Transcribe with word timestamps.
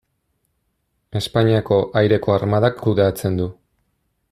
Espainiako 1.19 1.77
Aireko 2.03 2.35
Armadak 2.39 2.83
kudeatzen 2.87 3.39
du. 3.43 3.49